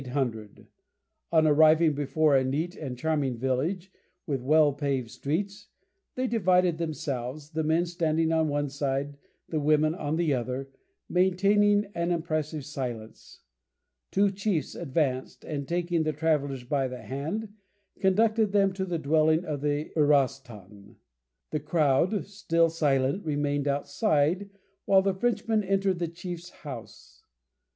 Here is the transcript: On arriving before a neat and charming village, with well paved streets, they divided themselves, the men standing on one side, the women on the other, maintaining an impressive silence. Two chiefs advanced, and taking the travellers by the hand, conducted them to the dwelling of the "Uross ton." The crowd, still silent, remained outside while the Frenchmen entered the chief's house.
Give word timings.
On 1.31 1.45
arriving 1.45 1.93
before 1.93 2.35
a 2.35 2.43
neat 2.43 2.75
and 2.75 2.97
charming 2.97 3.37
village, 3.37 3.91
with 4.25 4.41
well 4.41 4.73
paved 4.73 5.11
streets, 5.11 5.67
they 6.15 6.25
divided 6.25 6.79
themselves, 6.79 7.51
the 7.51 7.61
men 7.63 7.85
standing 7.85 8.31
on 8.31 8.47
one 8.47 8.67
side, 8.67 9.19
the 9.49 9.59
women 9.59 9.93
on 9.93 10.15
the 10.15 10.33
other, 10.33 10.71
maintaining 11.07 11.85
an 11.93 12.09
impressive 12.09 12.65
silence. 12.65 13.41
Two 14.09 14.31
chiefs 14.31 14.73
advanced, 14.73 15.45
and 15.45 15.67
taking 15.67 16.01
the 16.01 16.13
travellers 16.13 16.63
by 16.63 16.87
the 16.87 17.03
hand, 17.03 17.53
conducted 17.99 18.53
them 18.53 18.73
to 18.73 18.85
the 18.85 18.97
dwelling 18.97 19.45
of 19.45 19.61
the 19.61 19.91
"Uross 19.95 20.41
ton." 20.43 20.95
The 21.51 21.59
crowd, 21.59 22.25
still 22.25 22.71
silent, 22.71 23.23
remained 23.23 23.67
outside 23.67 24.49
while 24.85 25.03
the 25.03 25.13
Frenchmen 25.13 25.63
entered 25.63 25.99
the 25.99 26.07
chief's 26.07 26.49
house. 26.49 27.21